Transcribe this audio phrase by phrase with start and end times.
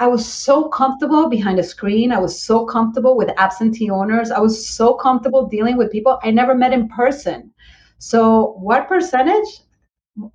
[0.00, 2.12] I was so comfortable behind a screen.
[2.12, 4.30] I was so comfortable with absentee owners.
[4.30, 7.50] I was so comfortable dealing with people I never met in person.
[7.98, 9.48] So, what percentage?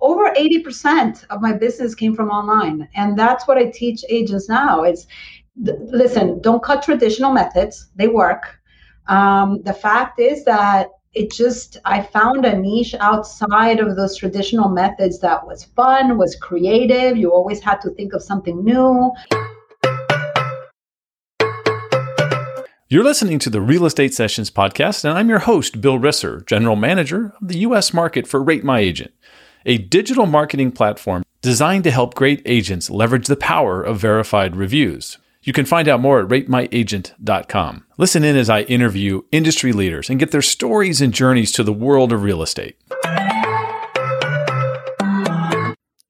[0.00, 2.88] Over 80% of my business came from online.
[2.94, 5.06] And that's what I teach agents now is
[5.64, 7.88] th- listen, don't cut traditional methods.
[7.96, 8.60] They work.
[9.08, 14.68] Um, the fact is that it just i found a niche outside of those traditional
[14.68, 19.12] methods that was fun was creative you always had to think of something new
[22.86, 26.76] You're listening to the Real Estate Sessions podcast, and I'm your host, Bill Risser, General
[26.76, 27.94] Manager of the U.S.
[27.94, 29.14] market for Rate My Agent,
[29.64, 35.16] a digital marketing platform designed to help great agents leverage the power of verified reviews.
[35.42, 37.86] You can find out more at ratemyagent.com.
[37.96, 41.72] Listen in as I interview industry leaders and get their stories and journeys to the
[41.72, 42.76] world of real estate.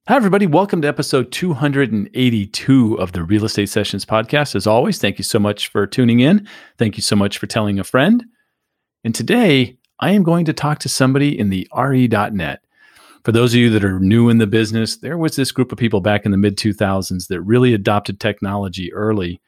[0.07, 0.47] Hi, everybody.
[0.47, 4.55] Welcome to episode 282 of the Real Estate Sessions podcast.
[4.55, 6.47] As always, thank you so much for tuning in.
[6.77, 8.23] Thank you so much for telling a friend.
[9.03, 12.61] And today, I am going to talk to somebody in the RE.net.
[13.25, 15.79] For those of you that are new in the business, there was this group of
[15.79, 19.41] people back in the mid 2000s that really adopted technology early,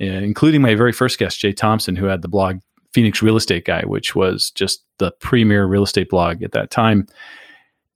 [0.00, 2.60] uh, including my very first guest, Jay Thompson, who had the blog
[2.94, 7.06] Phoenix Real Estate Guy, which was just the premier real estate blog at that time.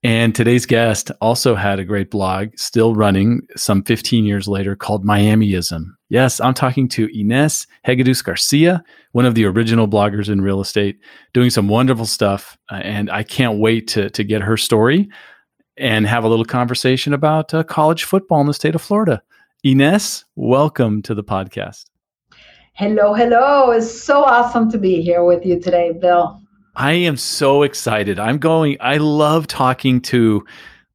[0.05, 5.05] And today's guest also had a great blog, still running some 15 years later, called
[5.05, 5.85] Miamism.
[6.09, 10.99] Yes, I'm talking to Ines Hegedus Garcia, one of the original bloggers in real estate,
[11.33, 12.57] doing some wonderful stuff.
[12.69, 15.07] Uh, and I can't wait to, to get her story
[15.77, 19.23] and have a little conversation about uh, college football in the state of Florida.
[19.63, 21.85] Ines, welcome to the podcast.
[22.73, 23.71] Hello, hello.
[23.71, 26.42] It's so awesome to be here with you today, Bill.
[26.75, 28.19] I am so excited.
[28.19, 28.77] I'm going.
[28.79, 30.45] I love talking to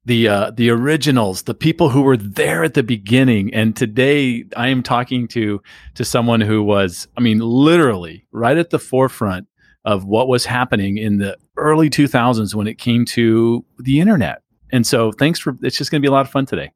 [0.05, 3.53] the uh, the originals, the people who were there at the beginning.
[3.53, 5.61] And today, I am talking to
[5.95, 9.47] to someone who was, I mean, literally right at the forefront
[9.85, 14.41] of what was happening in the early 2000s when it came to the internet.
[14.71, 15.57] And so, thanks for.
[15.61, 16.71] It's just going to be a lot of fun today.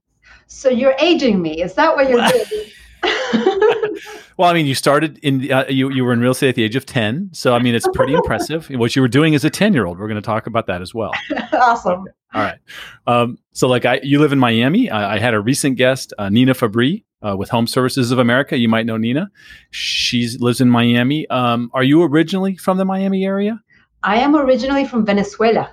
[0.48, 1.62] So you're aging me.
[1.62, 2.70] Is that what you're doing?
[4.38, 6.64] well, I mean, you started in uh, you you were in real estate at the
[6.64, 9.50] age of ten, so I mean, it's pretty impressive what you were doing as a
[9.50, 10.00] ten year old.
[10.00, 11.12] We're going to talk about that as well.
[11.54, 12.02] awesome.
[12.02, 12.12] Okay.
[12.34, 12.60] All right.
[13.06, 14.90] Um, so, like, I you live in Miami.
[14.90, 17.04] I, I had a recent guest, uh, Nina Fabri.
[17.26, 19.32] Uh, with Home Services of America, you might know Nina.
[19.72, 21.26] She lives in Miami.
[21.30, 23.62] Um, are you originally from the Miami area?
[24.04, 25.72] I am originally from Venezuela.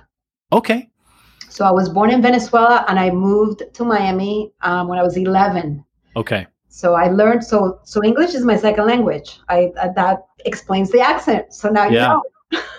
[0.53, 0.89] Okay.
[1.49, 5.17] So I was born in Venezuela and I moved to Miami um, when I was
[5.17, 5.83] 11.
[6.15, 9.39] Okay so i learned so so english is my second language.
[9.49, 11.53] I uh, that explains the accent.
[11.53, 12.17] So now yeah.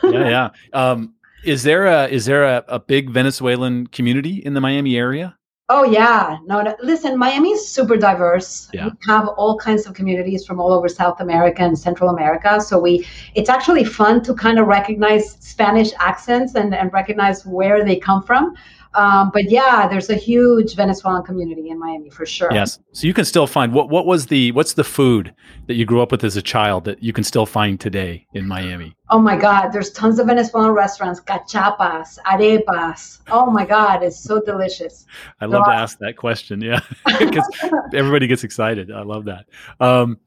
[0.03, 0.19] you know.
[0.19, 0.49] Yeah yeah.
[0.73, 1.15] Um
[1.45, 5.37] is there a is there a, a big venezuelan community in the miami area?
[5.69, 6.39] Oh yeah.
[6.47, 6.75] No, no.
[6.83, 8.69] Listen miami is super diverse.
[8.73, 8.87] Yeah.
[8.87, 12.61] we have all kinds of communities from all over south america and central america.
[12.61, 17.85] So we it's actually fun to kind of recognize spanish accents and, and recognize where
[17.85, 18.55] they come from
[18.95, 22.53] um, but yeah, there's a huge Venezuelan community in Miami for sure.
[22.53, 22.79] Yes.
[22.93, 25.35] So you can still find what what was the what's the food
[25.67, 28.47] that you grew up with as a child that you can still find today in
[28.47, 28.95] Miami?
[29.09, 33.21] Oh my God, there's tons of Venezuelan restaurants, cachapas, arepas.
[33.31, 35.07] Oh my God, it's so delicious.
[35.41, 36.61] I love so, to ask that question.
[36.61, 36.81] Yeah,
[37.19, 37.49] because
[37.95, 38.91] everybody gets excited.
[38.91, 39.47] I love that.
[39.81, 40.19] Um,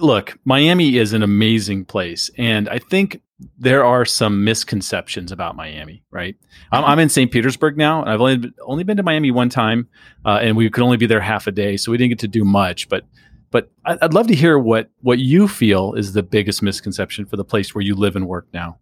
[0.00, 3.20] look, Miami is an amazing place, and I think
[3.58, 6.36] there are some misconceptions about Miami, right?
[6.72, 7.30] I'm, I'm in St.
[7.30, 8.04] Petersburg now.
[8.04, 9.88] I've only been, only been to Miami one time,
[10.24, 12.28] uh, and we could only be there half a day, so we didn't get to
[12.28, 12.88] do much.
[12.88, 13.04] But
[13.50, 17.44] but I'd love to hear what what you feel is the biggest misconception for the
[17.44, 18.78] place where you live and work now.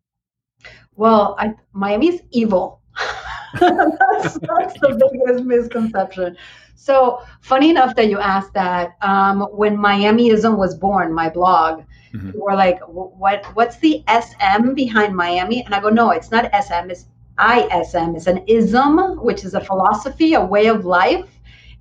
[0.96, 2.80] Well, I, Miami's evil.
[3.60, 6.36] that's, that's the biggest misconception.
[6.74, 8.96] So funny enough that you asked that.
[9.00, 12.32] Um, when Miamism was born, my blog, mm-hmm.
[12.34, 15.64] we're like, what what's the SM behind Miami?
[15.64, 17.06] And I go, no, it's not SM, it's
[17.38, 18.16] ISM.
[18.16, 21.28] It's an ism, which is a philosophy, a way of life.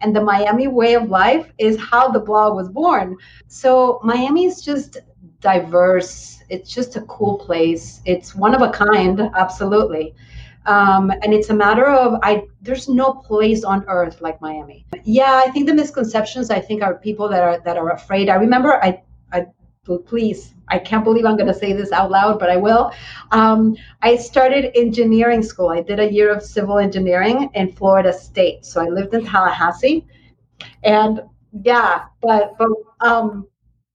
[0.02, 3.18] And the Miami way of life is how the blog was born.
[3.48, 4.98] So Miami is just
[5.40, 6.44] diverse.
[6.50, 8.02] It's just a cool place.
[8.06, 10.14] It's one of a kind, absolutely.
[10.66, 14.86] Um, and it's a matter of I there's no place on earth like Miami.
[15.04, 18.30] Yeah, I think the misconceptions I think are people that are that are afraid.
[18.30, 19.02] I remember I
[19.32, 19.48] I
[20.06, 22.94] please I can't believe I'm going to say this out loud, but I will.
[23.32, 25.70] Um, I started engineering school.
[25.70, 28.66] I did a year of civil engineering in Florida State.
[28.66, 30.06] So I lived in Tallahassee,
[30.84, 31.22] and
[31.64, 32.70] yeah, but but
[33.02, 33.48] um,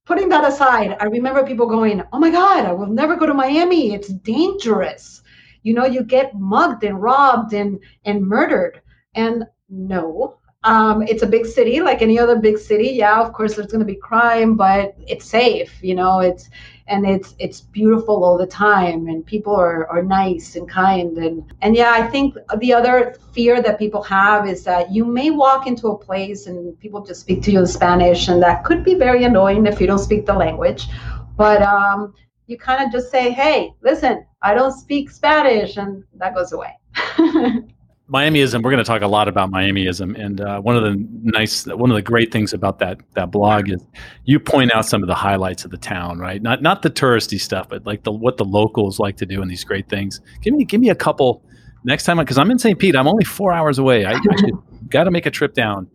[0.04, 3.34] putting that aside, I remember people going, "Oh my God, I will never go to
[3.34, 3.94] Miami.
[3.94, 5.22] It's dangerous."
[5.62, 8.80] You know you get mugged and robbed and and murdered
[9.14, 10.34] and no
[10.64, 12.88] Um, it's a big city, like any other big city.
[13.02, 15.70] Yeah, of course, there's going to be crime, but it's safe.
[15.82, 16.50] You know, it's
[16.88, 21.44] and it's it's beautiful all the time, and people are, are nice and kind, and
[21.62, 25.66] and yeah, I think the other fear that people have is that you may walk
[25.66, 28.94] into a place and people just speak to you in Spanish, and that could be
[29.06, 30.88] very annoying if you don't speak the language.
[31.36, 32.14] But um,
[32.48, 36.76] you kind of just say, "Hey, listen, I don't speak Spanish," and that goes away.
[38.10, 38.62] Miamism.
[38.62, 41.90] We're going to talk a lot about Miamism, and uh, one of the nice, one
[41.90, 43.84] of the great things about that that blog is
[44.24, 46.40] you point out some of the highlights of the town, right?
[46.40, 49.50] Not not the touristy stuff, but like the what the locals like to do and
[49.50, 50.20] these great things.
[50.40, 51.44] Give me give me a couple
[51.84, 52.78] next time because I'm in St.
[52.78, 52.96] Pete.
[52.96, 54.06] I'm only four hours away.
[54.06, 54.50] I, I
[54.88, 55.90] got to make a trip down.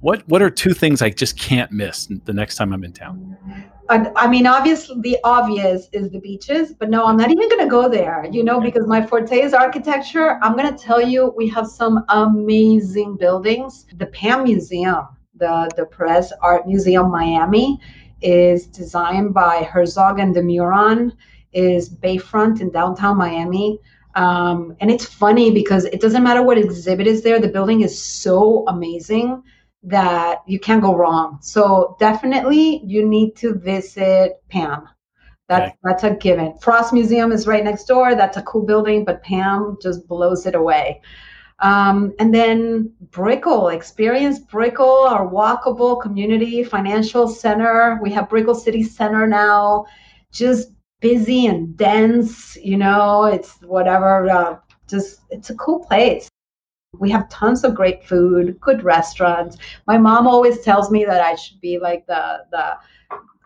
[0.00, 3.38] What what are two things I just can't miss the next time I'm in town?
[3.88, 7.70] I mean, obviously, the obvious is the beaches, but no, I'm not even going to
[7.70, 10.38] go there, you know, because my forte is architecture.
[10.42, 13.86] I'm going to tell you, we have some amazing buildings.
[13.96, 17.78] The PAM Museum, the, the Perez Art Museum Miami,
[18.22, 21.12] is designed by Herzog and de Meuron,
[21.52, 23.78] is Bayfront in downtown Miami.
[24.14, 28.02] Um, and it's funny because it doesn't matter what exhibit is there, the building is
[28.02, 29.42] so amazing
[29.84, 31.38] that you can't go wrong.
[31.42, 34.88] So definitely you need to visit Pam.
[35.48, 35.78] That's okay.
[35.82, 36.56] that's a given.
[36.58, 38.14] Frost Museum is right next door.
[38.14, 41.02] That's a cool building, but Pam just blows it away.
[41.60, 47.98] Um, and then Brickell, experience Brickell, our walkable community financial center.
[48.02, 49.84] We have Brickell City Center now,
[50.32, 50.70] just
[51.00, 52.56] busy and dense.
[52.56, 54.28] You know, it's whatever.
[54.28, 54.56] Uh,
[54.88, 56.28] just it's a cool place.
[57.00, 59.56] We have tons of great food, good restaurants.
[59.86, 62.76] My mom always tells me that I should be like the the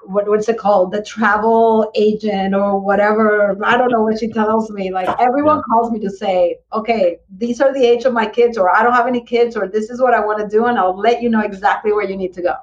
[0.06, 0.92] what, what's it called?
[0.92, 3.58] The travel agent or whatever.
[3.62, 4.90] I don't know what she tells me.
[4.90, 8.74] Like everyone calls me to say okay these are the age of my kids or
[8.74, 10.98] i don't have any kids or this is what i want to do and i'll
[10.98, 12.54] let you know exactly where you need to go.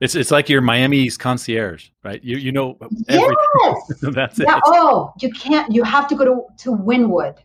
[0.00, 2.22] It's it's like your miami's concierge right?
[2.22, 2.76] You you know
[3.08, 3.36] everything.
[3.62, 3.94] yes!
[4.02, 4.60] That's yeah.
[4.66, 7.36] oh you can't you have to go to to wynwood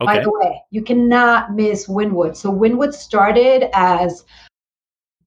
[0.00, 0.18] Okay.
[0.18, 2.36] By the way, you cannot miss Wynwood.
[2.36, 4.24] So Wynwood started as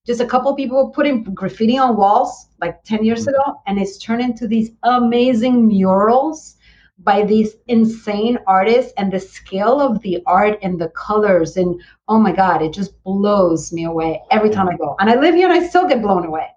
[0.06, 3.30] just a couple people putting graffiti on walls like 10 years mm-hmm.
[3.30, 6.56] ago, and it's turned into these amazing murals
[7.00, 12.18] by these insane artists and the scale of the art and the colors and oh
[12.18, 15.48] my god it just blows me away every time i go and i live here
[15.48, 16.48] and i still get blown away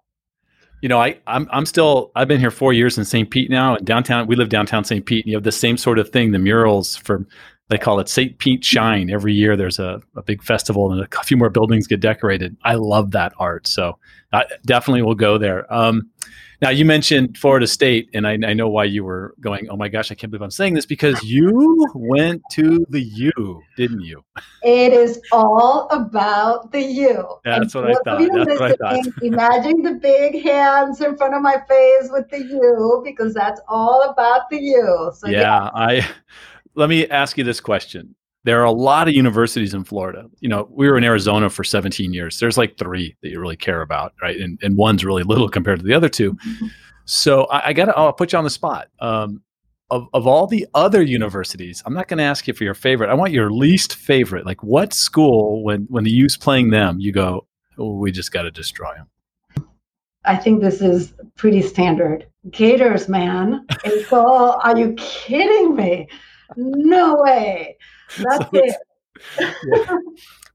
[0.80, 3.30] you know, I I'm I'm still I've been here four years in St.
[3.30, 5.04] Pete now, and downtown we live downtown St.
[5.04, 6.32] Pete, and you have the same sort of thing.
[6.32, 7.26] The murals for
[7.70, 8.36] they call it St.
[8.38, 9.10] Pete Shine.
[9.10, 12.56] Every year there's a, a big festival and a few more buildings get decorated.
[12.64, 13.68] I love that art.
[13.68, 13.96] So
[14.32, 15.72] I definitely will go there.
[15.72, 16.10] Um,
[16.60, 19.70] now you mentioned Florida State, and I, I, know why you were going.
[19.70, 23.62] Oh my gosh, I can't believe I'm saying this because you went to the U,
[23.78, 24.22] didn't you?
[24.62, 27.24] It is all about the U.
[27.44, 28.28] That's and what I thought.
[28.30, 29.22] That's what I thought.
[29.22, 34.10] Imagine the big hands in front of my face with the U because that's all
[34.10, 35.12] about the U.
[35.14, 35.70] So yeah, yeah.
[35.74, 36.06] I
[36.80, 38.14] let me ask you this question.
[38.44, 40.24] There are a lot of universities in Florida.
[40.40, 42.40] You know, we were in Arizona for 17 years.
[42.40, 44.40] There's like three that you really care about, right?
[44.40, 46.38] And, and one's really little compared to the other two.
[47.04, 48.88] So I, I got to, I'll put you on the spot.
[48.98, 49.42] Um,
[49.90, 53.10] of, of all the other universities, I'm not going to ask you for your favorite.
[53.10, 54.46] I want your least favorite.
[54.46, 57.46] Like, what school, when when the U's playing them, you go,
[57.76, 59.66] oh, we just got to destroy them.
[60.24, 62.26] I think this is pretty standard.
[62.50, 63.66] Gators, man.
[63.84, 64.60] It's all.
[64.62, 66.08] Are you kidding me?
[66.56, 67.76] No way.
[68.18, 68.76] That's so it.
[69.38, 69.96] Yeah.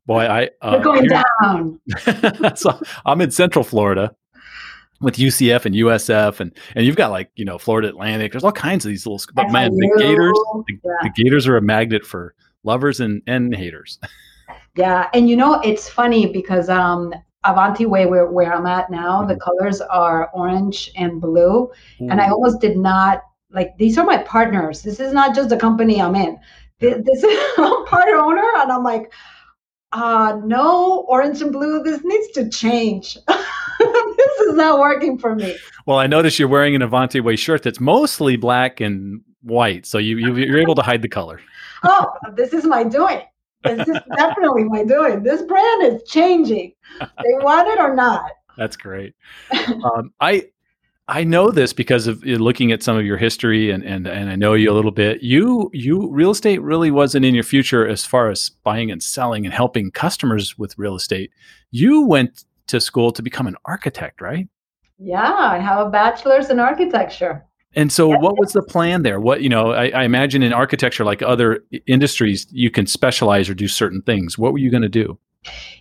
[0.05, 1.79] Boy, I uh, we're going down.
[2.55, 4.15] so I'm in Central Florida
[5.01, 8.31] with UCF and USF, and and you've got like you know Florida Atlantic.
[8.31, 9.21] There's all kinds of these little.
[9.33, 10.91] But man, the Gators, the, yeah.
[11.03, 13.99] the Gators are a magnet for lovers and and haters.
[14.75, 17.13] Yeah, and you know it's funny because um
[17.45, 19.29] Avanti Way, where, where I'm at now, mm-hmm.
[19.29, 21.71] the colors are orange and blue.
[22.01, 22.09] Ooh.
[22.09, 23.21] And I almost did not
[23.55, 24.81] like these are my partners.
[24.81, 26.37] This is not just the company I'm in.
[26.79, 29.11] This is I'm part owner, and I'm like,
[29.93, 31.81] uh, no, orange and blue.
[31.81, 33.17] This needs to change.
[33.27, 35.55] this is not working for me.
[35.85, 39.97] Well, I notice you're wearing an Avanti Way shirt that's mostly black and white, so
[39.97, 41.39] you, you you're able to hide the color.
[41.83, 43.21] oh, this is my doing.
[43.63, 45.23] This is definitely my doing.
[45.23, 46.73] This brand is changing.
[46.99, 48.29] They want it or not.
[48.57, 49.15] That's great.
[49.83, 50.49] Um, I
[51.07, 54.29] I know this because of eh, looking at some of your history and, and and
[54.29, 55.21] I know you a little bit.
[55.21, 59.45] You you real estate really wasn't in your future as far as buying and selling
[59.45, 61.31] and helping customers with real estate.
[61.71, 64.47] You went to school to become an architect, right?
[64.97, 67.45] Yeah, I have a bachelor's in architecture.
[67.75, 69.19] And so, what was the plan there?
[69.19, 73.53] What you know, I, I, imagine in architecture, like other industries, you can specialize or
[73.53, 74.37] do certain things.
[74.37, 75.19] What were you going to do?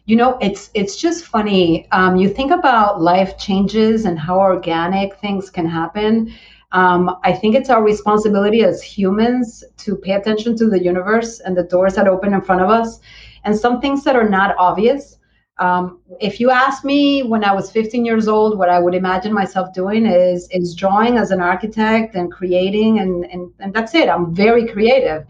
[0.06, 1.90] You know, it's it's just funny.
[1.90, 6.34] Um, you think about life changes and how organic things can happen.
[6.72, 11.56] Um, I think it's our responsibility as humans to pay attention to the universe and
[11.56, 13.00] the doors that open in front of us,
[13.44, 15.18] and some things that are not obvious.
[15.58, 19.32] Um, if you ask me when I was 15 years old, what I would imagine
[19.32, 24.08] myself doing is is drawing as an architect and creating, and and, and that's it.
[24.08, 25.24] I'm very creative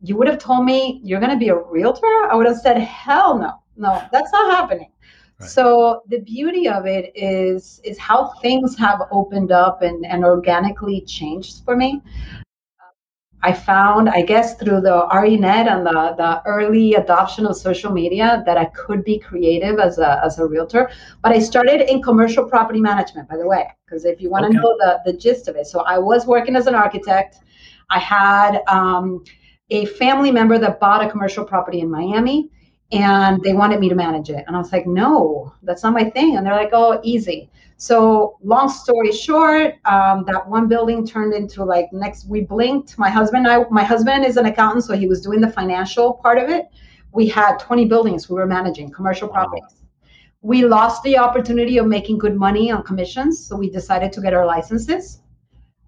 [0.00, 2.78] you would have told me you're going to be a realtor, I would have said,
[2.78, 4.90] hell no, no, that's not happening.
[5.40, 5.50] Right.
[5.50, 11.02] So the beauty of it is is how things have opened up and, and organically
[11.02, 12.02] changed for me.
[13.40, 18.42] I found, I guess, through the RENet and the, the early adoption of social media
[18.44, 20.90] that I could be creative as a, as a realtor.
[21.22, 24.48] But I started in commercial property management, by the way, because if you want to
[24.48, 24.56] okay.
[24.58, 25.68] know the, the gist of it.
[25.68, 27.36] So I was working as an architect.
[27.90, 29.22] I had um,
[29.70, 32.50] a family member that bought a commercial property in Miami
[32.90, 34.44] and they wanted me to manage it.
[34.46, 36.36] And I was like, no, that's not my thing.
[36.36, 37.50] And they're like, oh, easy.
[37.76, 42.26] So, long story short, um, that one building turned into like next.
[42.26, 42.98] We blinked.
[42.98, 46.38] My husband, I, my husband is an accountant, so he was doing the financial part
[46.38, 46.66] of it.
[47.12, 49.84] We had 20 buildings we were managing, commercial properties.
[50.40, 54.34] We lost the opportunity of making good money on commissions, so we decided to get
[54.34, 55.20] our licenses.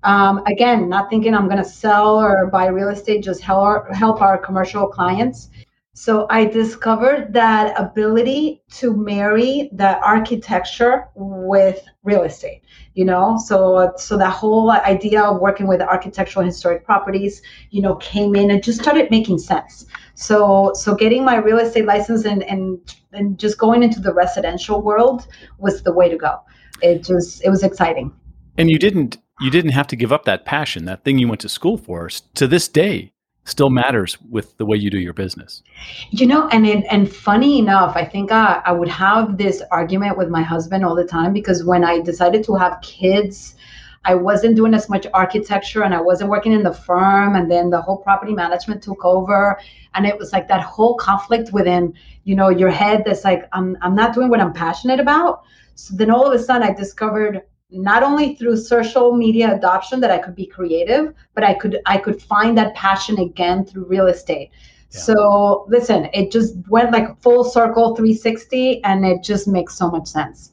[0.02, 3.92] Um, again, not thinking I'm going to sell or buy real estate, just help our,
[3.92, 5.50] help our commercial clients.
[5.92, 12.62] So I discovered that ability to marry the architecture with real estate.
[12.94, 17.96] You know, so so that whole idea of working with architectural historic properties, you know,
[17.96, 19.86] came in and just started making sense.
[20.14, 22.78] So so getting my real estate license and and
[23.12, 25.26] and just going into the residential world
[25.58, 26.38] was the way to go.
[26.82, 28.12] It just it was exciting.
[28.58, 31.40] And you didn't you didn't have to give up that passion, that thing you went
[31.40, 32.08] to school for.
[32.34, 33.12] To this day,
[33.44, 35.62] still matters with the way you do your business.
[36.10, 40.16] You know, and and, and funny enough, I think I, I would have this argument
[40.16, 43.56] with my husband all the time because when I decided to have kids,
[44.04, 47.68] I wasn't doing as much architecture and I wasn't working in the firm and then
[47.68, 49.60] the whole property management took over
[49.94, 51.92] and it was like that whole conflict within,
[52.24, 55.42] you know, your head that's like I'm I'm not doing what I'm passionate about.
[55.74, 60.10] So then all of a sudden I discovered not only through social media adoption that
[60.10, 64.06] I could be creative, but I could I could find that passion again through real
[64.06, 64.50] estate.
[64.92, 65.00] Yeah.
[65.00, 70.08] So listen, it just went like full circle 360 and it just makes so much
[70.08, 70.52] sense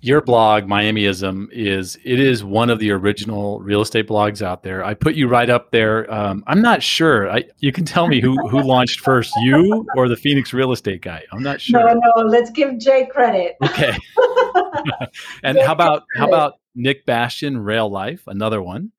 [0.00, 4.84] your blog miamism is it is one of the original real estate blogs out there.
[4.84, 6.12] I put you right up there.
[6.12, 7.30] Um, i'm not sure.
[7.30, 11.02] I, you can tell me who who launched first you or the phoenix real estate
[11.02, 11.24] guy.
[11.32, 11.80] I'm not sure.
[11.80, 13.56] no no let's give jay credit.
[13.62, 13.96] Okay.
[15.42, 18.92] And jay how about how about nick bastian rail life another one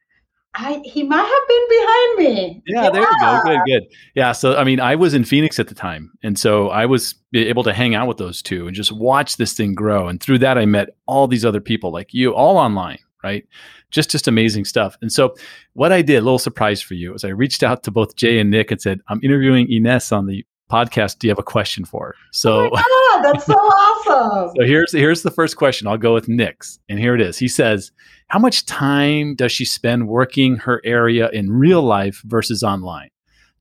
[0.55, 2.63] I, he might have been behind me.
[2.65, 3.41] Yeah, yeah, there you go.
[3.43, 3.83] Good, good.
[4.15, 4.31] Yeah.
[4.31, 6.11] So, I mean, I was in Phoenix at the time.
[6.23, 9.53] And so I was able to hang out with those two and just watch this
[9.53, 10.07] thing grow.
[10.07, 13.45] And through that, I met all these other people like you, all online, right?
[13.91, 14.97] Just, just amazing stuff.
[15.01, 15.35] And so,
[15.73, 18.39] what I did, a little surprise for you, is I reached out to both Jay
[18.39, 21.19] and Nick and said, I'm interviewing Ines on the podcast.
[21.19, 22.15] Do you have a question for?
[22.31, 24.53] So, oh God, that's so awesome.
[24.55, 25.87] so, here's, here's the first question.
[25.87, 26.79] I'll go with Nick's.
[26.89, 27.37] And here it is.
[27.37, 27.91] He says,
[28.27, 33.09] how much time does she spend working her area in real life versus online?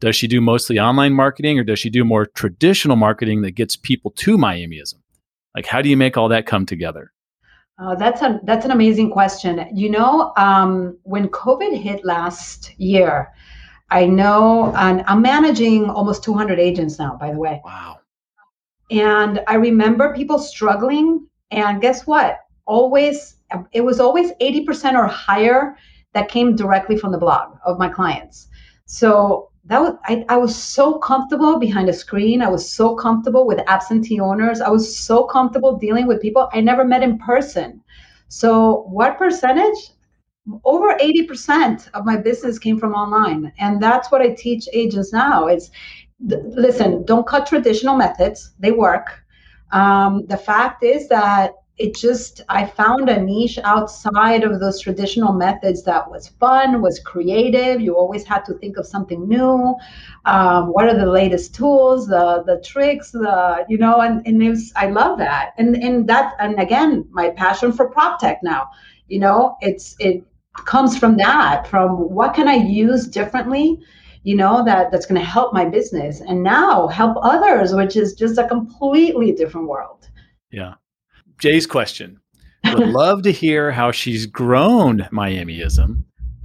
[0.01, 3.77] Does she do mostly online marketing or does she do more traditional marketing that gets
[3.77, 4.97] people to Miamism?
[5.57, 7.13] Like, how do you make all that come together?
[7.81, 9.65] Uh, that's a that's an amazing question.
[9.73, 13.33] You know, um, when COVID hit last year,
[13.91, 17.17] I know, and I'm managing almost 200 agents now.
[17.17, 18.01] By the way, wow.
[18.91, 22.41] And I remember people struggling, and guess what?
[22.67, 23.37] Always
[23.73, 25.77] it was always 80% or higher
[26.13, 28.49] that came directly from the blog of my clients.
[28.87, 32.43] So that was I, I was so comfortable behind a screen.
[32.43, 34.61] I was so comfortable with absentee owners.
[34.61, 37.83] I was so comfortable dealing with people I never met in person.
[38.29, 39.93] So what percentage?
[40.65, 43.53] Over 80% of my business came from online.
[43.59, 45.71] And that's what I teach agents now is
[46.29, 48.53] th- listen, don't cut traditional methods.
[48.59, 49.25] They work.
[49.73, 55.33] Um, the fact is that it just i found a niche outside of those traditional
[55.33, 59.75] methods that was fun was creative you always had to think of something new
[60.25, 64.49] um, what are the latest tools the the tricks the you know and, and it
[64.49, 68.69] was i love that and and that and again my passion for prop tech now
[69.07, 70.25] you know it's it
[70.65, 73.79] comes from that from what can i use differently
[74.23, 78.15] you know that that's going to help my business and now help others which is
[78.15, 80.09] just a completely different world
[80.51, 80.75] yeah
[81.39, 82.21] Jay's question.
[82.65, 86.03] Would love to hear how she's grown Miamism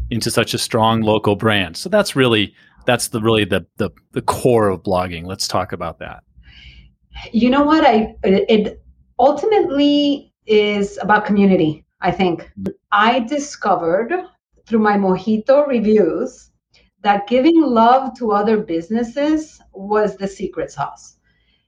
[0.09, 1.75] into such a strong local brand.
[1.75, 2.53] So that's really
[2.85, 5.25] that's the really the the the core of blogging.
[5.25, 6.23] Let's talk about that.
[7.31, 7.85] You know what?
[7.85, 8.81] I it
[9.19, 11.82] ultimately is about community.
[12.03, 12.73] I think mm.
[12.91, 14.11] I discovered
[14.67, 16.51] through my mojito reviews
[17.01, 21.17] that giving love to other businesses was the secret sauce.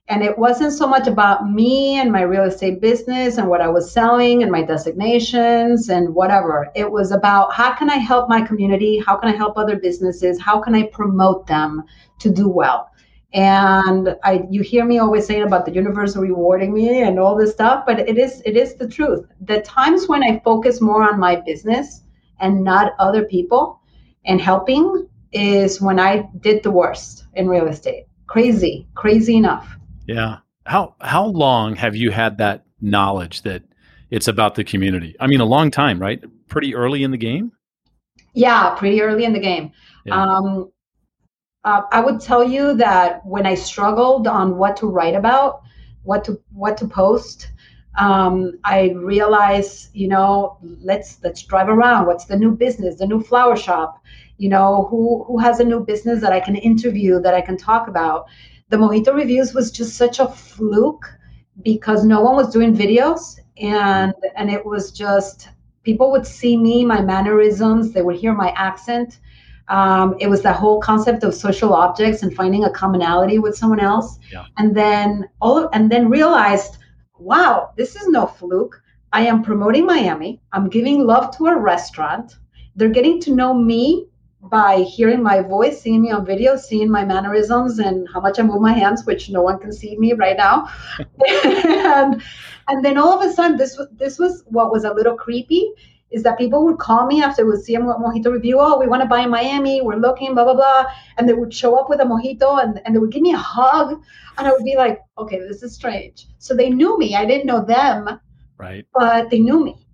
[0.08, 3.68] And it wasn't so much about me and my real estate business and what I
[3.68, 6.68] was selling and my designations and whatever.
[6.76, 9.02] It was about how can I help my community?
[9.04, 10.40] How can I help other businesses?
[10.40, 11.82] How can I promote them
[12.20, 12.90] to do well?
[13.32, 17.52] And I you hear me always saying about the universe rewarding me and all this
[17.52, 19.26] stuff, but it is it is the truth.
[19.40, 22.02] The times when I focus more on my business
[22.40, 23.80] and not other people
[24.24, 28.06] and helping is when I did the worst in real estate.
[28.26, 29.76] Crazy, crazy enough.
[30.06, 30.38] Yeah.
[30.64, 33.62] How how long have you had that knowledge that
[34.10, 35.14] it's about the community?
[35.20, 36.22] I mean, a long time, right?
[36.48, 37.52] Pretty early in the game.
[38.34, 39.72] Yeah, pretty early in the game.
[40.04, 40.22] Yeah.
[40.22, 40.70] Um,
[41.66, 45.62] uh, I would tell you that when I struggled on what to write about,
[46.04, 47.50] what to what to post,
[47.98, 52.06] um, I realized, you know, let's let's drive around.
[52.06, 52.98] What's the new business?
[52.98, 54.02] The new flower shop?
[54.38, 57.56] You know, who who has a new business that I can interview that I can
[57.58, 58.26] talk about?
[58.68, 61.06] the Mojito reviews was just such a fluke
[61.62, 65.48] because no one was doing videos and and it was just
[65.84, 69.20] people would see me, my mannerisms, they would hear my accent.
[69.68, 73.80] Um, it was that whole concept of social objects and finding a commonality with someone
[73.80, 74.44] else, yeah.
[74.58, 76.78] and then all of, and then realized,
[77.18, 78.80] wow, this is no fluke.
[79.12, 80.40] I am promoting Miami.
[80.52, 82.36] I'm giving love to a restaurant.
[82.76, 84.06] They're getting to know me
[84.42, 88.42] by hearing my voice, seeing me on video, seeing my mannerisms and how much I
[88.42, 90.68] move my hands, which no one can see me right now.
[91.28, 92.22] and
[92.68, 95.72] and then all of a sudden, this was this was what was a little creepy.
[96.10, 98.58] Is that people would call me after we'd see a mojito review?
[98.60, 99.82] Oh, we want to buy in Miami.
[99.82, 100.86] We're looking, blah blah blah,
[101.18, 103.38] and they would show up with a mojito and, and they would give me a
[103.38, 104.00] hug,
[104.38, 106.28] and I would be like, okay, this is strange.
[106.38, 107.16] So they knew me.
[107.16, 108.20] I didn't know them,
[108.56, 108.86] right?
[108.94, 109.86] But they knew me.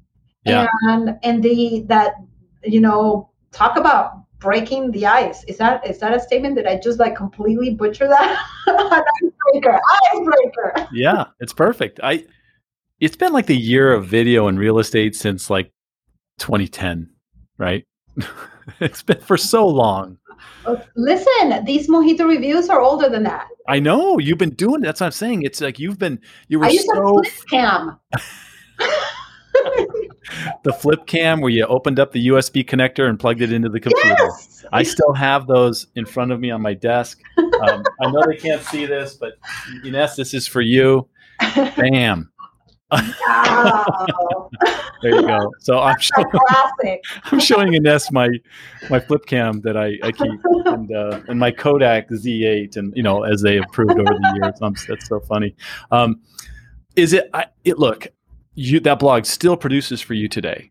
[0.45, 0.67] Yeah.
[0.83, 2.15] And and the that
[2.63, 5.45] you know talk about breaking the ice.
[5.45, 8.45] Is that is that a statement that I just like completely butcher that?
[8.69, 9.81] icebreaker,
[10.13, 10.89] icebreaker.
[10.93, 12.01] yeah, it's perfect.
[12.03, 12.25] I
[13.01, 15.73] it's been like the year of video and real estate since like
[16.39, 17.11] 2010,
[17.59, 17.85] right?
[18.81, 20.19] it's been for so long.
[20.97, 23.49] Listen, these mojito reviews are older than that.
[23.69, 24.81] I know you've been doing.
[24.81, 25.43] That's what I'm saying.
[25.43, 26.21] It's like you've been.
[26.49, 27.21] You were I used so.
[27.21, 27.99] To flip cam.
[30.65, 33.81] the flip cam where you opened up the USB connector and plugged it into the
[33.81, 34.17] computer.
[34.19, 34.65] Yes!
[34.73, 37.21] I still have those in front of me on my desk.
[37.39, 39.35] Um, I know they can't see this, but
[39.85, 41.09] Ines, this is for you.
[41.77, 42.32] Bam.
[42.93, 44.51] Wow.
[45.03, 45.51] there you go.
[45.61, 46.27] So I'm showing,
[47.25, 48.29] I'm showing Ines my
[48.91, 53.03] my flip cam that I, I keep and uh, and my Kodak Z8 and you
[53.03, 54.59] know as they improved over the years.
[54.61, 55.55] I'm, that's so funny.
[55.91, 56.21] Um,
[56.97, 57.31] is it?
[57.33, 58.09] I, it look
[58.55, 60.71] you that blog still produces for you today.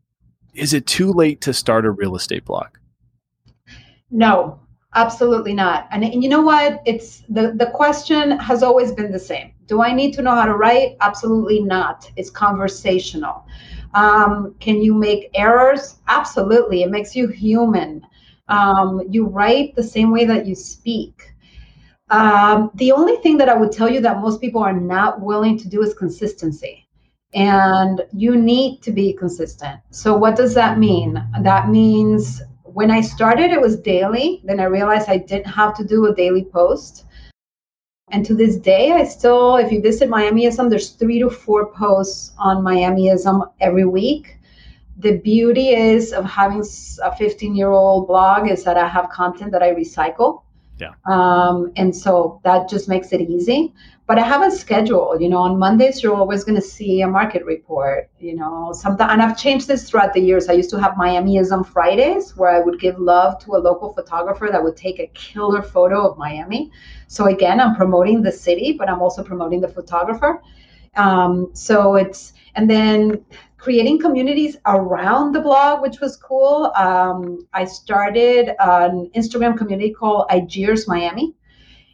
[0.53, 2.67] Is it too late to start a real estate blog?
[4.10, 4.60] No,
[4.95, 5.88] absolutely not.
[5.91, 6.82] And, and you know what?
[6.86, 9.54] It's the the question has always been the same.
[9.67, 10.97] Do I need to know how to write?
[11.01, 12.10] Absolutely not.
[12.15, 13.45] It's conversational.
[13.93, 15.99] Um, can you make errors?
[16.08, 16.84] Absolutely.
[16.84, 18.06] It makes you human.
[18.47, 21.34] Um, you write the same way that you speak.
[22.10, 25.58] Um, the only thing that I would tell you that most people are not willing
[25.60, 26.86] to do is consistency
[27.34, 29.80] and you need to be consistent.
[29.91, 31.23] So, what does that mean?
[31.41, 32.41] That means
[32.73, 34.41] when I started, it was daily.
[34.43, 37.05] Then I realized I didn't have to do a daily post.
[38.12, 42.34] And to this day, I still, if you visit Miamism, there's three to four posts
[42.38, 44.38] on Miamism every week.
[44.97, 46.63] The beauty is of having
[47.03, 50.43] a 15 year old blog is that I have content that I recycle.
[50.77, 50.93] Yeah.
[51.05, 53.73] Um, and so that just makes it easy.
[54.12, 55.15] But I have a schedule.
[55.21, 58.10] You know, on Mondays you're always going to see a market report.
[58.19, 60.50] You know, sometimes and I've changed this throughout the years.
[60.50, 64.50] I used to have Miamism Fridays where I would give love to a local photographer
[64.52, 66.71] that would take a killer photo of Miami.
[67.08, 70.41] So again, I'm promoting the city, but I'm also promoting the photographer.
[70.97, 73.24] Um, so it's and then
[73.58, 76.74] creating communities around the blog, which was cool.
[76.76, 81.34] Um, I started an Instagram community called Igers Miami,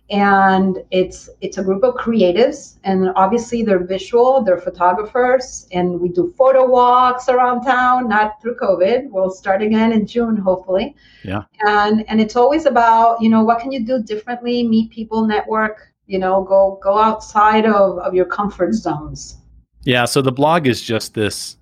[0.10, 6.10] and it's it's a group of creatives, and obviously they're visual, they're photographers, and we
[6.10, 8.08] do photo walks around town.
[8.08, 9.10] Not through COVID.
[9.10, 10.96] We'll start again in June, hopefully.
[11.24, 11.44] Yeah.
[11.66, 15.94] And and it's always about you know what can you do differently, meet people, network.
[16.06, 19.38] You know, go go outside of, of your comfort zones.
[19.84, 21.58] Yeah, so the blog is just this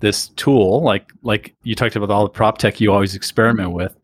[0.00, 3.76] this tool, like like you talked about all the prop tech you always experiment mm-hmm.
[3.76, 3.96] with.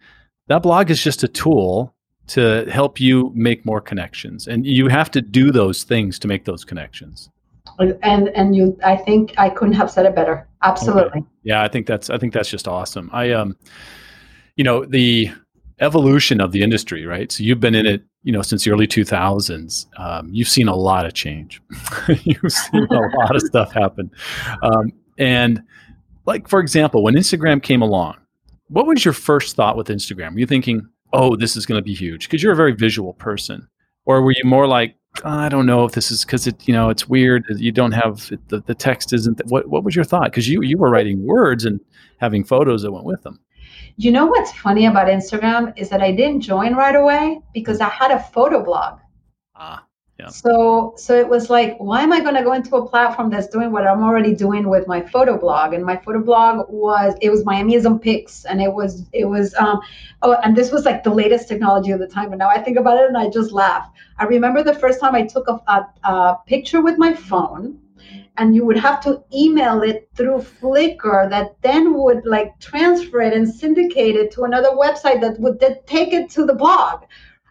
[0.49, 1.96] That blog is just a tool
[2.29, 4.47] to help you make more connections.
[4.47, 7.31] And you have to do those things to make those connections.
[7.79, 10.49] And and you i think i couldn't have said it better.
[10.63, 11.21] Absolutely.
[11.21, 11.25] Okay.
[11.43, 13.11] yeah i think that's i think that's just awesome.
[13.13, 13.57] I um
[14.57, 15.31] you know the
[15.81, 17.31] evolution of the industry right?
[17.31, 20.77] So you've been in it you know since the early 2000s um, you've seen a
[20.77, 21.61] lot of change.
[22.23, 24.11] You've seen a lot of stuff happen.
[24.63, 25.63] Um, and
[26.25, 28.17] like for example when instagram came along
[28.69, 30.33] what was your first thought with instagram?
[30.33, 33.15] Were you thinking oh this is going to be huge because you're a very visual
[33.15, 33.67] person
[34.05, 36.91] or were you more like I don't know if this is because it, you know,
[36.91, 37.45] it's weird.
[37.49, 39.41] You don't have the, the text isn't.
[39.47, 40.25] What What was your thought?
[40.25, 41.81] Because you you were writing words and
[42.19, 43.41] having photos that went with them.
[43.97, 47.89] You know what's funny about Instagram is that I didn't join right away because I
[47.89, 48.99] had a photo blog.
[49.55, 49.86] Ah.
[50.19, 50.29] Yeah.
[50.29, 53.49] So so it was like, why am I going to go into a platform that's
[53.49, 55.75] doing what I'm already doing with my photo blog?
[55.75, 59.81] And my photo blog was it was Miamism pics, and it was it was um
[60.23, 62.33] oh, and this was like the latest technology of the time.
[62.33, 63.91] And now I think about it and I just laugh.
[64.19, 67.79] I remember the first time I took a, a, a picture with my phone
[68.39, 73.33] and you would have to email it through Flickr that then would like transfer it
[73.33, 77.05] and syndicate it to another website that would then take it to the blog.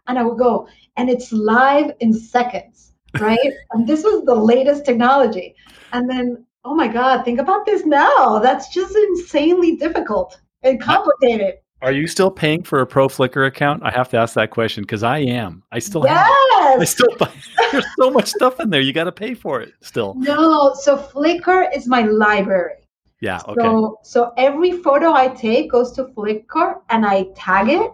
[0.08, 3.54] And I would go, and it's live in seconds, right?
[3.72, 5.56] and this was the latest technology.
[5.94, 8.40] And then, oh my God, think about this now.
[8.40, 11.56] That's just insanely difficult and complicated.
[11.82, 13.84] Are you still paying for a pro Flickr account?
[13.84, 15.62] I have to ask that question because I am.
[15.72, 16.28] I still yes!
[16.54, 16.82] have.
[16.82, 17.32] I still buy.
[17.72, 18.82] There's so much stuff in there.
[18.82, 20.16] You got to pay for it still.
[20.16, 22.88] No, so Flickr is my library.
[23.22, 23.42] Yeah.
[23.48, 23.62] Okay.
[23.62, 27.92] So, so every photo I take goes to Flickr and I tag it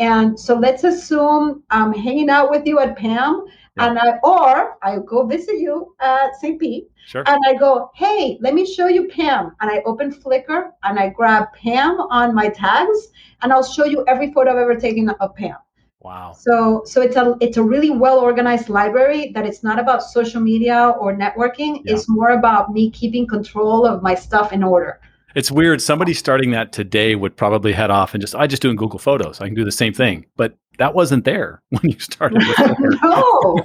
[0.00, 3.44] and so let's assume I'm hanging out with you at PAM,
[3.76, 3.86] yeah.
[3.86, 6.58] and I or I go visit you at St.
[6.58, 7.22] Pete, sure.
[7.26, 11.10] and I go, hey, let me show you Pam, and I open Flickr and I
[11.10, 13.08] grab Pam on my tags,
[13.42, 15.56] and I'll show you every photo I've ever taken of Pam.
[16.00, 16.32] Wow.
[16.32, 20.40] So so it's a it's a really well organized library that it's not about social
[20.40, 21.82] media or networking.
[21.84, 21.94] Yeah.
[21.94, 24.98] It's more about me keeping control of my stuff in order.
[25.34, 25.80] It's weird.
[25.80, 28.98] Somebody starting that today would probably head off and just, I just do in Google
[28.98, 29.40] Photos.
[29.40, 30.26] I can do the same thing.
[30.36, 32.42] But that wasn't there when you started.
[33.02, 33.64] no.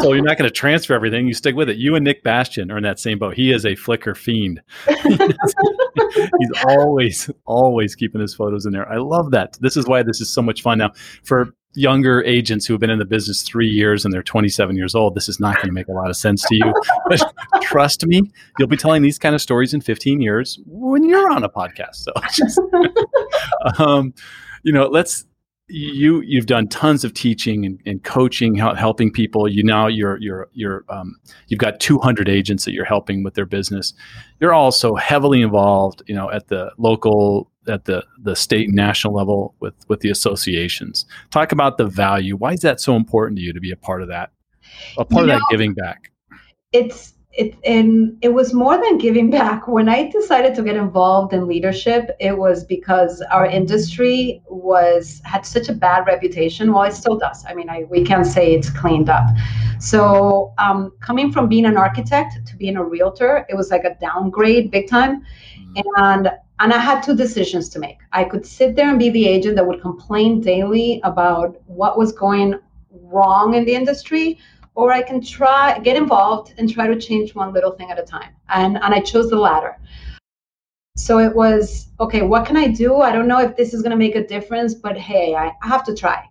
[0.00, 1.26] so you're not going to transfer everything.
[1.26, 1.78] You stick with it.
[1.78, 3.34] You and Nick Bastian are in that same boat.
[3.34, 4.60] He is a Flickr fiend.
[4.86, 8.90] He's always, always keeping his photos in there.
[8.90, 9.56] I love that.
[9.60, 10.78] This is why this is so much fun.
[10.78, 10.92] Now,
[11.24, 14.94] for younger agents who have been in the business three years and they're 27 years
[14.94, 16.72] old, this is not going to make a lot of sense to you.
[17.08, 17.22] But
[17.62, 18.22] trust me,
[18.58, 21.96] you'll be telling these kind of stories in 15 years when you're on a podcast.
[21.96, 22.60] So, just,
[23.78, 24.14] um,
[24.62, 25.24] you know, let's.
[25.70, 29.46] You you've done tons of teaching and, and coaching, helping people.
[29.46, 31.16] You now you're you're you're um,
[31.48, 33.92] you've got 200 agents that you're helping with their business.
[34.40, 39.14] You're also heavily involved, you know, at the local at the the state and national
[39.14, 41.06] level with with the associations.
[41.30, 42.36] Talk about the value.
[42.36, 44.30] Why is that so important to you to be a part of that?
[44.96, 46.12] A part you of know, that giving back.
[46.72, 49.68] It's it and it was more than giving back.
[49.68, 55.46] When I decided to get involved in leadership, it was because our industry was had
[55.46, 56.72] such a bad reputation.
[56.72, 57.44] Well, it still does.
[57.46, 59.26] I mean, I, we can't say it's cleaned up.
[59.78, 63.96] So um, coming from being an architect to being a realtor, it was like a
[64.00, 65.22] downgrade big time.
[65.76, 65.82] Mm.
[65.96, 67.98] And and I had two decisions to make.
[68.12, 72.12] I could sit there and be the agent that would complain daily about what was
[72.12, 72.58] going
[72.90, 74.38] wrong in the industry,
[74.74, 78.02] or I can try get involved and try to change one little thing at a
[78.02, 78.34] time.
[78.48, 79.78] And and I chose the latter.
[80.96, 82.22] So it was okay.
[82.22, 82.96] What can I do?
[82.96, 85.68] I don't know if this is going to make a difference, but hey, I, I
[85.68, 86.24] have to try.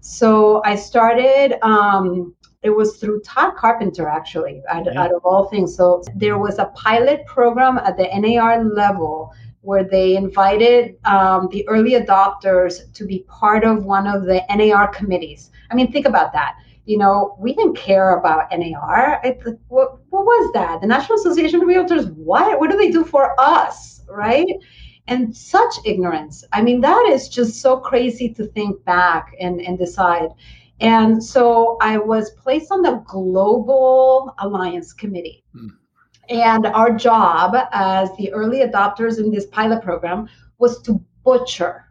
[0.00, 1.58] So I started.
[1.64, 5.02] Um, it was through Todd Carpenter, actually, out, yeah.
[5.02, 5.74] out of all things.
[5.74, 11.66] So there was a pilot program at the NAR level where they invited um, the
[11.68, 15.50] early adopters to be part of one of the NAR committees.
[15.70, 16.56] I mean, think about that.
[16.86, 19.20] You know, we didn't care about NAR.
[19.22, 20.80] It, what, what was that?
[20.80, 22.58] The National Association of Realtors, what?
[22.58, 24.46] What do they do for us, right?
[25.06, 26.42] And such ignorance.
[26.52, 30.30] I mean, that is just so crazy to think back and, and decide.
[30.80, 35.44] And so I was placed on the Global Alliance Committee.
[35.54, 35.68] Mm.
[36.30, 41.86] And our job as the early adopters in this pilot program was to butcher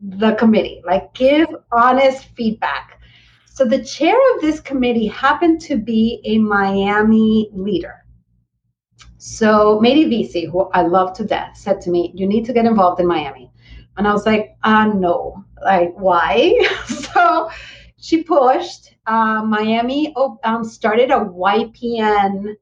[0.00, 3.00] the committee, like give honest feedback.
[3.46, 8.04] So the chair of this committee happened to be a Miami leader.
[9.16, 12.66] So Mady Vesey, who I love to death, said to me, You need to get
[12.66, 13.50] involved in Miami.
[13.96, 15.42] And I was like, uh, no.
[15.64, 16.54] Like, why?
[16.86, 17.50] so
[17.96, 18.94] she pushed.
[19.06, 20.14] Uh, Miami
[20.44, 22.54] um, started a YPN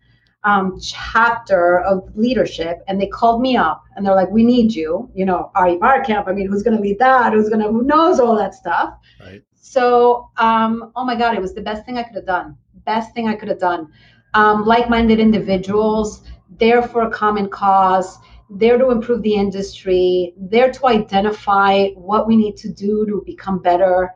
[0.45, 5.11] um, chapter of leadership and they called me up and they're like, we need you,
[5.15, 6.29] you know, Ari Barkamp.
[6.29, 7.33] I mean, who's going to lead that?
[7.33, 8.99] Who's going to, who knows all that stuff?
[9.21, 9.43] Right.
[9.55, 12.57] So, um, oh my God, it was the best thing I could have done.
[12.85, 13.91] Best thing I could have done.
[14.35, 16.23] Um, like minded individuals,
[16.59, 18.19] there for a common cause,
[18.51, 23.61] there to improve the industry, there to identify what we need to do to become
[23.61, 24.11] better.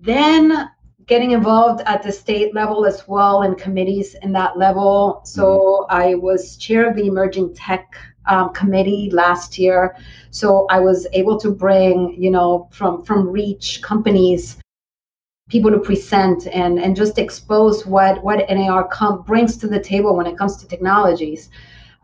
[0.00, 0.70] Then
[1.06, 5.20] getting involved at the state level as well in committees in that level.
[5.24, 5.96] So mm-hmm.
[5.96, 7.94] I was chair of the emerging tech
[8.26, 9.96] um, committee last year.
[10.30, 14.56] So I was able to bring, you know, from from reach companies
[15.48, 20.16] people to present and and just expose what what NAR com- brings to the table
[20.16, 21.50] when it comes to technologies.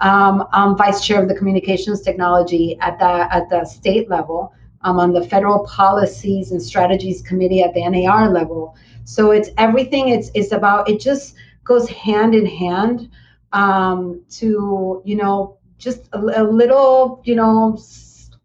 [0.00, 4.52] Um, I'm vice chair of the communications technology at the at the state level.
[4.82, 8.76] I'm on the federal policies and strategies committee at the NAR level.
[9.14, 10.08] So it's everything.
[10.08, 11.00] It's it's about it.
[11.00, 13.10] Just goes hand in hand
[13.52, 17.78] um, to you know just a, a little you know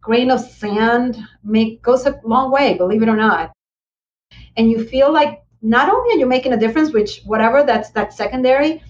[0.02, 2.76] grain of sand make goes a long way.
[2.78, 3.52] Believe it or not
[4.58, 8.16] and you feel like not only are you making a difference which whatever that's that's
[8.16, 8.84] secondary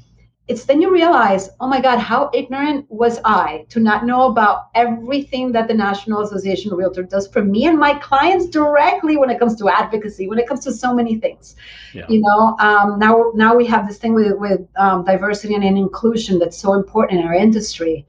[0.48, 4.68] it's then you realize oh my god how ignorant was i to not know about
[4.76, 9.30] everything that the national association of realtor does for me and my clients directly when
[9.30, 11.56] it comes to advocacy when it comes to so many things.
[11.94, 12.06] Yeah.
[12.10, 16.38] you know um, now now we have this thing with with um, diversity and inclusion
[16.38, 18.06] that's so important in our industry.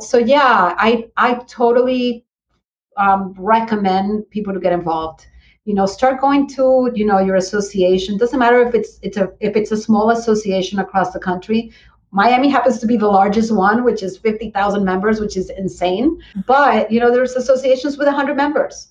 [0.00, 2.24] So yeah i i totally
[2.96, 5.26] um, recommend people to get involved
[5.64, 8.18] you know start going to you know your association.
[8.18, 11.72] Doesn't matter if it's it's a if it's a small association across the country.
[12.10, 16.20] Miami happens to be the largest one which is 50000 members which is insane.
[16.46, 18.88] But you know there's associations with 100 members.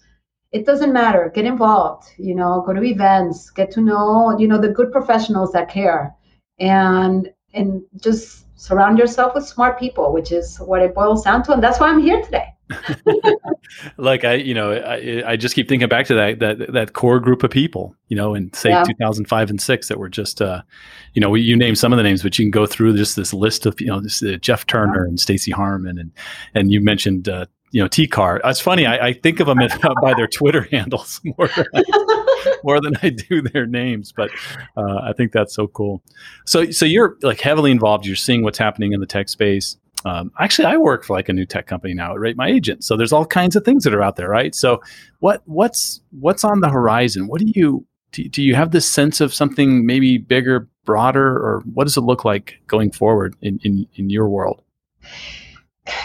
[0.51, 1.31] It doesn't matter.
[1.33, 5.51] Get involved you know go to events get to know you know the good professionals
[5.53, 6.15] that care.
[6.59, 11.51] And and just surround yourself with smart people which is what it boils down to
[11.53, 12.53] and that's why i'm here today
[13.97, 17.19] like I, you know, I, I just keep thinking back to that that that core
[17.19, 18.83] group of people, you know, in say yeah.
[18.83, 20.61] 2005 and six that were just, uh,
[21.13, 23.33] you know, you name some of the names, but you can go through just this
[23.33, 26.11] list of, you know, this, uh, Jeff Turner and Stacy Harmon, and
[26.53, 28.41] and you mentioned, uh, you know, T Car.
[28.43, 29.57] It's funny, I, I think of them
[30.01, 31.49] by their Twitter handles more
[32.63, 34.29] more than I do their names, but
[34.77, 36.03] uh, I think that's so cool.
[36.45, 38.05] So so you're like heavily involved.
[38.05, 39.77] You're seeing what's happening in the tech space.
[40.05, 42.83] Um, actually, I work for like a new tech company now, Rate My Agent.
[42.83, 44.53] So there's all kinds of things that are out there, right?
[44.53, 44.81] So
[45.19, 47.27] what what's what's on the horizon?
[47.27, 51.63] What do you do, do you have this sense of something maybe bigger, broader, or
[51.73, 54.61] what does it look like going forward in, in, in your world?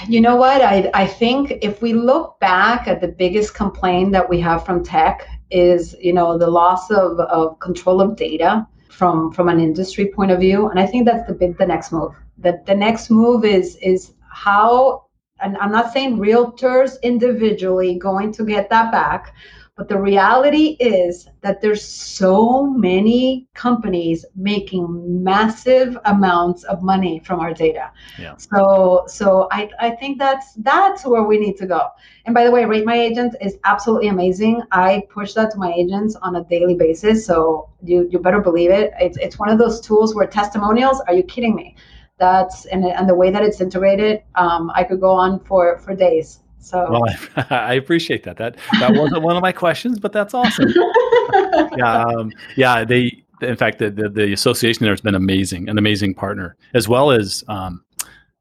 [0.08, 0.60] You know what?
[0.60, 4.82] I, I think if we look back at the biggest complaint that we have from
[4.82, 10.06] tech is, you know, the loss of, of control of data from from an industry
[10.06, 10.68] point of view.
[10.68, 14.12] And I think that's the big the next move the, the next move is is
[14.30, 15.04] how
[15.40, 19.34] and I'm not saying realtors individually going to get that back,
[19.78, 27.38] but the reality is that there's so many companies making massive amounts of money from
[27.38, 27.92] our data.
[28.18, 28.34] Yeah.
[28.36, 31.90] So so I, I think that's that's where we need to go.
[32.26, 34.62] And by the way, Rate My Agent is absolutely amazing.
[34.72, 37.24] I push that to my agents on a daily basis.
[37.24, 38.90] So you you better believe it.
[38.98, 41.76] It's it's one of those tools where testimonials, are you kidding me?
[42.18, 45.94] that's and, and the way that it's integrated um, i could go on for for
[45.94, 47.04] days so well,
[47.50, 48.36] I, appreciate that.
[48.36, 50.68] That that wasn't one of my questions, but that's awesome.
[51.76, 52.84] yeah, um, yeah.
[52.84, 56.88] They, in fact, the, the, the association there has been amazing, an amazing partner, as
[56.88, 57.82] well as um,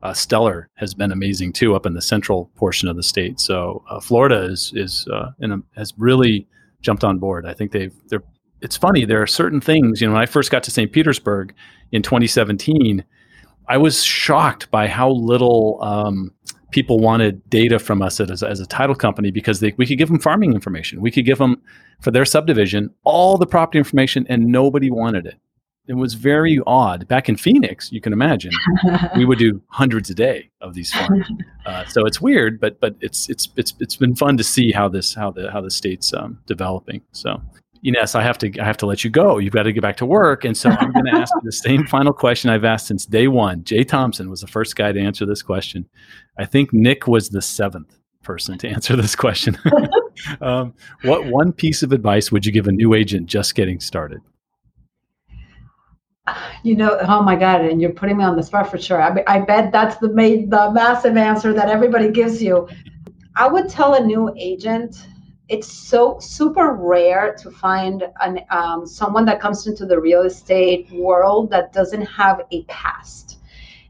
[0.02, 3.40] uh, Stellar has been amazing too, up in the central portion of the state.
[3.40, 6.48] So uh, Florida is is uh, a, has really
[6.82, 7.46] jumped on board.
[7.46, 8.24] I think they've they're.
[8.60, 9.06] It's funny.
[9.06, 10.02] There are certain things.
[10.02, 10.92] You know, when I first got to St.
[10.92, 11.54] Petersburg
[11.92, 13.06] in 2017
[13.68, 16.32] I was shocked by how little um,
[16.72, 20.10] people wanted data from us as, as a title company because they, we could give
[20.10, 21.02] them farming information.
[21.02, 21.62] We could give them
[22.02, 25.36] for their subdivision all the property information, and nobody wanted it.
[25.88, 27.08] It was very odd.
[27.08, 28.52] Back in Phoenix, you can imagine,
[29.16, 31.26] we would do hundreds a day of these farms.
[31.66, 34.90] Uh, so it's weird, but but it's it's it's it's been fun to see how
[34.90, 37.02] this how the how the state's um, developing.
[37.14, 37.42] So
[37.88, 39.38] Ines, I have to I have to let you go.
[39.38, 40.44] You've got to get back to work.
[40.44, 43.64] And so I'm going to ask the same final question I've asked since day one.
[43.64, 45.88] Jay Thompson was the first guy to answer this question.
[46.38, 49.58] I think Nick was the seventh person to answer this question.
[50.42, 50.74] um,
[51.04, 54.20] what one piece of advice would you give a new agent just getting started?
[56.64, 59.02] You know, oh my God, and you're putting me on the spot for sure.
[59.02, 62.68] I, I bet that's the made the massive answer that everybody gives you.
[63.38, 65.08] I would tell a new agent
[65.50, 70.90] it's so super rare to find an um, someone that comes into the real estate
[70.92, 73.38] world that doesn't have a past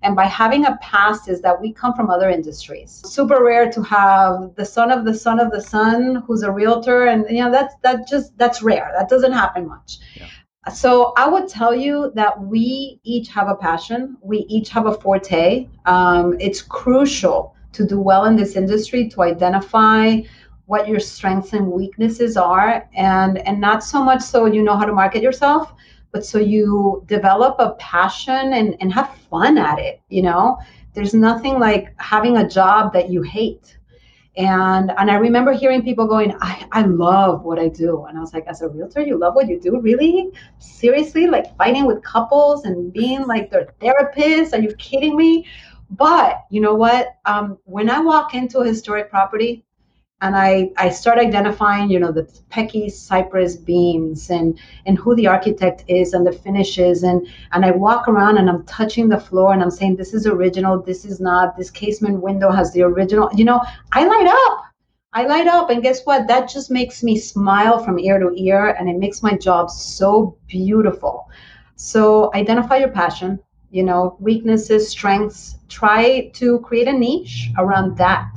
[0.04, 3.02] And by having a past is that we come from other industries.
[3.06, 7.06] Super rare to have the son of the son of the son who's a realtor,
[7.06, 8.92] and you know that's that just that's rare.
[8.98, 10.00] That doesn't happen much.
[10.16, 10.28] Yeah.
[10.74, 14.18] So I would tell you that we each have a passion.
[14.22, 15.68] We each have a forte.
[15.86, 20.22] Um, it's crucial to do well in this industry to identify
[20.68, 24.86] what your strengths and weaknesses are and and not so much so you know how
[24.86, 25.74] to market yourself
[26.12, 30.58] but so you develop a passion and, and have fun at it you know?
[30.94, 33.78] There's nothing like having a job that you hate.
[34.36, 38.06] And and i remember hearing people going I, I love what i do.
[38.06, 39.80] And i was like as a realtor you love what you do?
[39.80, 40.30] Really?
[40.60, 41.28] Seriously?
[41.28, 44.54] Like fighting with couples and being like their therapist?
[44.54, 45.46] Are you kidding me?
[45.92, 47.16] But you know what?
[47.26, 49.64] Um, when i walk into a historic property
[50.22, 55.28] and I, I start identifying, you know, the Pecky cypress beams and and who the
[55.28, 57.04] architect is and the finishes.
[57.04, 60.26] And and I walk around and I'm touching the floor and I'm saying this is
[60.26, 64.64] original, this is not, this casement window has the original, you know, I light up.
[65.14, 65.70] I light up.
[65.70, 66.28] And guess what?
[66.28, 70.36] That just makes me smile from ear to ear and it makes my job so
[70.48, 71.30] beautiful.
[71.76, 78.32] So identify your passion, you know, weaknesses, strengths, try to create a niche around that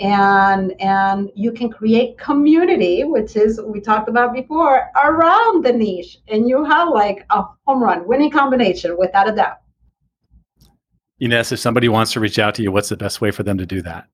[0.00, 6.18] and and you can create community which is we talked about before around the niche.
[6.28, 9.58] And you have like a home run winning combination without a doubt.
[11.20, 13.58] Ines if somebody wants to reach out to you what's the best way for them
[13.58, 14.06] to do that?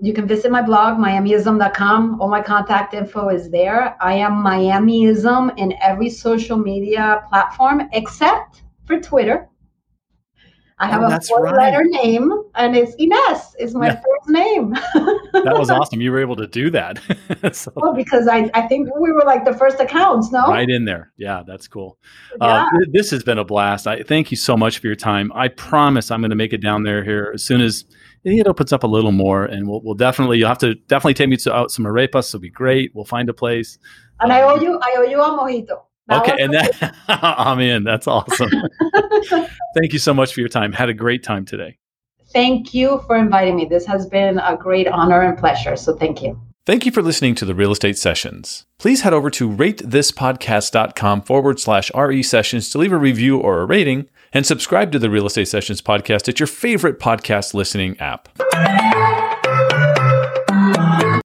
[0.00, 3.96] You can visit my blog miamism.com all my contact info is there.
[4.00, 9.48] I am miamism in every social media platform except for twitter
[10.78, 11.72] I have oh, a four right.
[11.72, 13.94] letter name and it's Ines is my yeah.
[13.94, 14.70] first name.
[14.72, 16.02] that was awesome.
[16.02, 16.98] You were able to do that.
[17.54, 20.48] so, well, because I, I think we were like the first accounts, no?
[20.48, 21.12] Right in there.
[21.16, 21.96] Yeah, that's cool.
[22.42, 22.64] Uh, yeah.
[22.64, 23.86] Uh, this has been a blast.
[23.86, 25.32] I thank you so much for your time.
[25.34, 27.86] I promise I'm going to make it down there here as soon as
[28.24, 31.30] it opens up a little more and we'll, we'll definitely, you'll have to definitely take
[31.30, 32.28] me to out some arepas.
[32.28, 32.94] It'll be great.
[32.94, 33.78] We'll find a place.
[34.20, 35.85] And um, I owe you, I owe you a mojito.
[36.10, 37.84] Okay, and that I'm in.
[37.84, 38.50] That's awesome.
[39.74, 40.72] Thank you so much for your time.
[40.72, 41.78] Had a great time today.
[42.32, 43.64] Thank you for inviting me.
[43.64, 45.76] This has been a great honor and pleasure.
[45.76, 46.40] So thank you.
[46.66, 48.66] Thank you for listening to the Real Estate Sessions.
[48.78, 53.64] Please head over to ratethispodcast.com forward slash RE sessions to leave a review or a
[53.64, 59.35] rating and subscribe to the Real Estate Sessions podcast at your favorite podcast listening app.